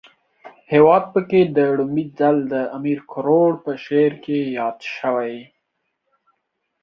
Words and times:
هیواد 0.71 1.03
پکی 1.13 1.41
په 1.55 1.63
ړومبی 1.77 2.05
ځل 2.19 2.37
د 2.53 2.53
امیر 2.77 2.99
کروړ 3.11 3.51
په 3.63 3.71
شعر 3.83 4.13
کې 4.23 4.37
ياد 4.57 4.77
شوی 4.95 5.33